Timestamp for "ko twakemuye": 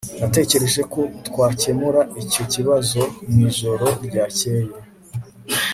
0.93-2.01